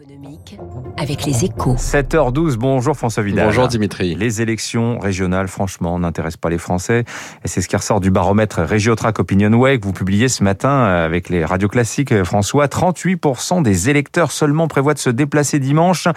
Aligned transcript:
économique 0.00 0.58
avec 0.96 1.24
les 1.24 1.44
échos. 1.44 1.76
7h12, 1.76 2.56
bonjour 2.56 2.96
François 2.96 3.22
Vidal. 3.22 3.46
Bonjour 3.46 3.68
Dimitri. 3.68 4.16
Les 4.16 4.42
élections 4.42 4.98
régionales, 4.98 5.46
franchement, 5.46 5.98
n'intéressent 5.98 6.38
pas 6.38 6.50
les 6.50 6.58
Français. 6.58 7.04
Et 7.44 7.48
c'est 7.48 7.60
ce 7.60 7.68
qui 7.68 7.76
ressort 7.76 8.00
du 8.00 8.10
baromètre 8.10 8.60
Régiotrack 8.60 9.20
Opinion 9.20 9.52
Way 9.52 9.78
que 9.78 9.84
vous 9.84 9.92
publiez 9.92 10.28
ce 10.28 10.42
matin 10.42 10.82
avec 10.82 11.28
les 11.28 11.44
radios 11.44 11.68
classiques. 11.68 12.24
François, 12.24 12.66
38% 12.66 13.62
des 13.62 13.88
électeurs 13.88 14.32
seulement 14.32 14.66
prévoient 14.66 14.94
de 14.94 14.98
se 14.98 15.10
déplacer 15.10 15.60
dimanche. 15.60 16.08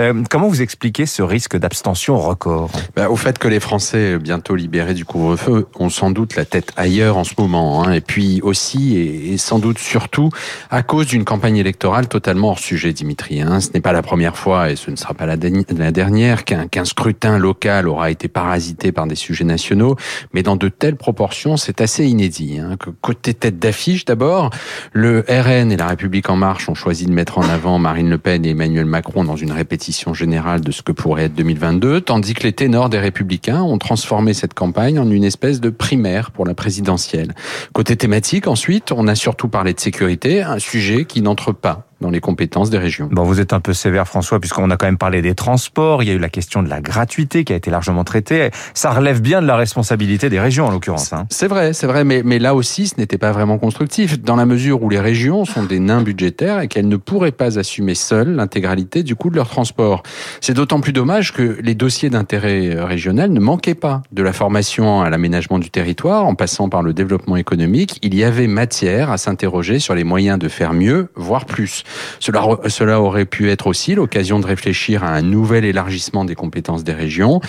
Euh, 0.00 0.24
comment 0.28 0.48
vous 0.48 0.62
expliquez 0.62 1.06
ce 1.06 1.22
risque 1.22 1.56
d'abstention 1.56 2.18
record? 2.18 2.70
Bah, 2.96 3.10
Au 3.10 3.16
fait 3.16 3.38
que 3.38 3.46
les 3.46 3.60
Français, 3.60 4.18
bientôt 4.18 4.56
libérés 4.56 4.94
du 4.94 5.04
couvre-feu, 5.04 5.68
ont 5.78 5.90
sans 5.90 6.10
doute 6.10 6.34
la 6.34 6.46
tête 6.46 6.72
ailleurs 6.76 7.16
en 7.16 7.24
ce 7.24 7.34
moment. 7.38 7.84
Hein. 7.84 7.92
Et 7.92 8.00
puis 8.00 8.40
aussi, 8.42 8.96
et 8.96 9.38
sans 9.38 9.60
doute 9.60 9.78
surtout, 9.78 10.30
à 10.70 10.82
cause 10.82 11.06
d'une 11.06 11.24
campagne 11.24 11.58
électorale 11.58 12.08
totalement 12.08 12.50
hors 12.50 12.58
sujet, 12.58 12.92
Dimitri. 12.92 13.19
Ce 13.28 13.72
n'est 13.72 13.80
pas 13.80 13.92
la 13.92 14.02
première 14.02 14.36
fois, 14.36 14.70
et 14.70 14.76
ce 14.76 14.90
ne 14.90 14.96
sera 14.96 15.14
pas 15.14 15.26
la, 15.26 15.36
dernière, 15.36 16.44
qu'un 16.44 16.84
scrutin 16.84 17.38
local 17.38 17.88
aura 17.88 18.10
été 18.10 18.28
parasité 18.28 18.92
par 18.92 19.06
des 19.06 19.14
sujets 19.14 19.44
nationaux. 19.44 19.96
Mais 20.32 20.42
dans 20.42 20.56
de 20.56 20.68
telles 20.68 20.96
proportions, 20.96 21.56
c'est 21.56 21.80
assez 21.80 22.06
inédit. 22.06 22.58
Hein. 22.58 22.76
Côté 23.00 23.34
tête 23.34 23.58
d'affiche, 23.58 24.04
d'abord, 24.04 24.50
le 24.92 25.24
RN 25.28 25.72
et 25.72 25.76
la 25.76 25.86
République 25.86 26.30
en 26.30 26.36
marche 26.36 26.68
ont 26.68 26.74
choisi 26.74 27.06
de 27.06 27.12
mettre 27.12 27.38
en 27.38 27.48
avant 27.48 27.78
Marine 27.78 28.10
Le 28.10 28.18
Pen 28.18 28.44
et 28.44 28.50
Emmanuel 28.50 28.86
Macron 28.86 29.24
dans 29.24 29.36
une 29.36 29.52
répétition 29.52 30.14
générale 30.14 30.60
de 30.60 30.72
ce 30.72 30.82
que 30.82 30.92
pourrait 30.92 31.24
être 31.24 31.34
2022, 31.34 32.00
tandis 32.00 32.34
que 32.34 32.42
les 32.42 32.52
ténors 32.52 32.88
des 32.88 32.98
Républicains 32.98 33.62
ont 33.62 33.78
transformé 33.78 34.34
cette 34.34 34.54
campagne 34.54 34.98
en 34.98 35.10
une 35.10 35.24
espèce 35.24 35.60
de 35.60 35.70
primaire 35.70 36.30
pour 36.30 36.46
la 36.46 36.54
présidentielle. 36.54 37.34
Côté 37.72 37.96
thématique, 37.96 38.46
ensuite, 38.46 38.92
on 38.92 39.06
a 39.06 39.14
surtout 39.14 39.48
parlé 39.48 39.74
de 39.74 39.80
sécurité, 39.80 40.42
un 40.42 40.58
sujet 40.58 41.04
qui 41.04 41.22
n'entre 41.22 41.52
pas 41.52 41.89
dans 42.00 42.10
les 42.10 42.20
compétences 42.20 42.70
des 42.70 42.78
régions. 42.78 43.08
Bon, 43.10 43.24
vous 43.24 43.40
êtes 43.40 43.52
un 43.52 43.60
peu 43.60 43.72
sévère, 43.72 44.06
François, 44.06 44.40
puisqu'on 44.40 44.70
a 44.70 44.76
quand 44.76 44.86
même 44.86 44.98
parlé 44.98 45.22
des 45.22 45.34
transports. 45.34 46.02
Il 46.02 46.08
y 46.08 46.12
a 46.12 46.14
eu 46.14 46.18
la 46.18 46.28
question 46.28 46.62
de 46.62 46.68
la 46.68 46.80
gratuité 46.80 47.44
qui 47.44 47.52
a 47.52 47.56
été 47.56 47.70
largement 47.70 48.04
traitée. 48.04 48.50
Ça 48.74 48.90
relève 48.90 49.20
bien 49.20 49.42
de 49.42 49.46
la 49.46 49.56
responsabilité 49.56 50.28
des 50.30 50.40
régions, 50.40 50.66
en 50.66 50.70
l'occurrence. 50.70 51.12
Hein. 51.12 51.26
C'est 51.30 51.48
vrai, 51.48 51.72
c'est 51.72 51.86
vrai, 51.86 52.04
mais, 52.04 52.22
mais 52.24 52.38
là 52.38 52.54
aussi, 52.54 52.88
ce 52.88 52.94
n'était 52.98 53.18
pas 53.18 53.32
vraiment 53.32 53.58
constructif, 53.58 54.20
dans 54.20 54.36
la 54.36 54.46
mesure 54.46 54.82
où 54.82 54.88
les 54.88 55.00
régions 55.00 55.44
sont 55.44 55.64
des 55.64 55.78
nains 55.78 56.02
budgétaires 56.02 56.60
et 56.60 56.68
qu'elles 56.68 56.88
ne 56.88 56.96
pourraient 56.96 57.32
pas 57.32 57.58
assumer 57.58 57.94
seules 57.94 58.34
l'intégralité 58.34 59.02
du 59.02 59.14
coût 59.14 59.30
de 59.30 59.36
leur 59.36 59.48
transport. 59.48 60.02
C'est 60.40 60.54
d'autant 60.54 60.80
plus 60.80 60.92
dommage 60.92 61.32
que 61.32 61.58
les 61.62 61.74
dossiers 61.74 62.10
d'intérêt 62.10 62.74
euh, 62.74 62.84
régional 62.84 63.30
ne 63.30 63.40
manquaient 63.40 63.74
pas. 63.74 64.02
De 64.12 64.22
la 64.22 64.32
formation 64.32 65.02
à 65.02 65.10
l'aménagement 65.10 65.58
du 65.58 65.70
territoire, 65.70 66.26
en 66.26 66.34
passant 66.34 66.68
par 66.68 66.82
le 66.82 66.92
développement 66.92 67.36
économique, 67.36 67.98
il 68.02 68.14
y 68.14 68.24
avait 68.24 68.46
matière 68.46 69.10
à 69.10 69.18
s'interroger 69.18 69.78
sur 69.78 69.94
les 69.94 70.04
moyens 70.04 70.38
de 70.38 70.48
faire 70.48 70.72
mieux, 70.72 71.10
voire 71.14 71.44
plus. 71.44 71.84
Cela, 72.18 72.42
cela 72.68 73.00
aurait 73.00 73.24
pu 73.24 73.50
être 73.50 73.66
aussi 73.66 73.94
l'occasion 73.94 74.40
de 74.40 74.46
réfléchir 74.46 75.04
à 75.04 75.08
un 75.08 75.22
nouvel 75.22 75.64
élargissement 75.64 76.24
des 76.24 76.34
compétences 76.34 76.84
des 76.84 76.92
régions. 76.92 77.40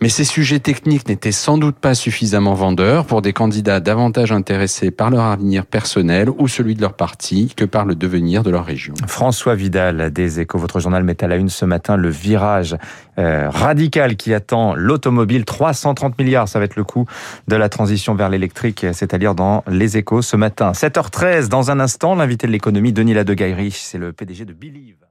Mais 0.00 0.08
ces 0.08 0.24
sujets 0.24 0.60
techniques 0.60 1.08
n'étaient 1.08 1.32
sans 1.32 1.58
doute 1.58 1.76
pas 1.76 1.94
suffisamment 1.94 2.54
vendeurs 2.54 3.06
pour 3.06 3.22
des 3.22 3.32
candidats 3.32 3.80
davantage 3.80 4.32
intéressés 4.32 4.90
par 4.90 5.10
leur 5.10 5.24
avenir 5.24 5.66
personnel 5.66 6.28
ou 6.38 6.48
celui 6.48 6.74
de 6.74 6.80
leur 6.80 6.94
parti 6.94 7.52
que 7.56 7.64
par 7.64 7.84
le 7.84 7.94
devenir 7.94 8.42
de 8.42 8.50
leur 8.50 8.64
région. 8.64 8.94
François 9.06 9.54
Vidal 9.54 10.12
des 10.12 10.40
Échos, 10.40 10.58
votre 10.58 10.80
journal 10.80 11.04
met 11.04 11.22
à 11.22 11.28
la 11.28 11.36
une 11.36 11.48
ce 11.48 11.64
matin 11.64 11.96
le 11.96 12.08
virage 12.08 12.76
euh, 13.18 13.48
radical 13.50 14.16
qui 14.16 14.32
attend 14.32 14.74
l'automobile. 14.74 15.44
330 15.44 16.18
milliards, 16.18 16.48
ça 16.48 16.58
va 16.58 16.64
être 16.64 16.76
le 16.76 16.84
coût 16.84 17.06
de 17.48 17.56
la 17.56 17.68
transition 17.68 18.14
vers 18.14 18.28
l'électrique, 18.28 18.86
c'est-à-dire 18.92 19.34
dans 19.34 19.62
les 19.68 19.96
Échos 19.96 20.22
ce 20.22 20.36
matin. 20.36 20.72
7h13, 20.72 21.48
dans 21.48 21.70
un 21.70 21.80
instant, 21.80 22.14
l'invité 22.14 22.46
de 22.46 22.52
l'économie, 22.52 22.92
Denis 22.92 23.14
Ladegaillerie 23.14 23.72
c'est 23.80 23.98
le 23.98 24.12
PDG 24.12 24.44
de 24.44 24.52
Believe. 24.52 25.09